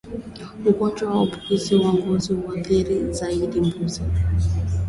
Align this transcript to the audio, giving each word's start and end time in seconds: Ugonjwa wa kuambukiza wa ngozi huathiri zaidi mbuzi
Ugonjwa 0.69 1.01
wa 1.07 1.11
kuambukiza 1.11 1.75
wa 1.83 1.93
ngozi 1.93 2.33
huathiri 2.33 3.13
zaidi 3.13 3.61
mbuzi 3.67 4.01